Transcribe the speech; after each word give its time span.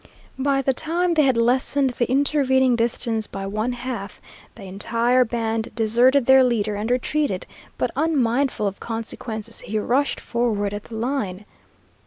By 0.39 0.63
the 0.63 0.73
time 0.73 1.13
they 1.13 1.21
had 1.21 1.37
lessened 1.37 1.91
the 1.91 2.09
intervening 2.09 2.75
distance 2.75 3.27
by 3.27 3.45
one 3.45 3.73
half, 3.73 4.19
the 4.55 4.63
entire 4.63 5.23
band 5.23 5.69
deserted 5.75 6.25
their 6.25 6.43
leader 6.43 6.75
and 6.75 6.89
retreated, 6.89 7.45
but 7.77 7.91
unmindful 7.95 8.65
of 8.65 8.79
consequences 8.79 9.59
he 9.59 9.77
rushed 9.77 10.19
forward 10.19 10.73
at 10.73 10.85
the 10.85 10.95
line. 10.95 11.45